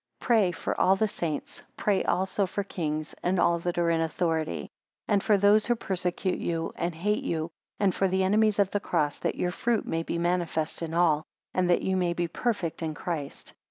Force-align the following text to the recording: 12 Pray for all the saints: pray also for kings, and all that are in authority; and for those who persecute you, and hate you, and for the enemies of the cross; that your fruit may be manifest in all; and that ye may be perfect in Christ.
12 0.21 0.27
Pray 0.27 0.51
for 0.51 0.81
all 0.81 0.95
the 0.95 1.07
saints: 1.07 1.61
pray 1.77 2.03
also 2.03 2.47
for 2.47 2.63
kings, 2.63 3.13
and 3.21 3.37
all 3.39 3.59
that 3.59 3.77
are 3.77 3.91
in 3.91 4.01
authority; 4.01 4.67
and 5.07 5.21
for 5.23 5.37
those 5.37 5.67
who 5.67 5.75
persecute 5.75 6.39
you, 6.39 6.73
and 6.75 6.95
hate 6.95 7.23
you, 7.23 7.51
and 7.79 7.93
for 7.93 8.07
the 8.07 8.23
enemies 8.23 8.57
of 8.57 8.71
the 8.71 8.79
cross; 8.79 9.19
that 9.19 9.35
your 9.35 9.51
fruit 9.51 9.85
may 9.85 10.01
be 10.01 10.17
manifest 10.17 10.81
in 10.81 10.95
all; 10.95 11.21
and 11.53 11.69
that 11.69 11.83
ye 11.83 11.93
may 11.93 12.13
be 12.13 12.27
perfect 12.27 12.81
in 12.81 12.95
Christ. 12.95 13.53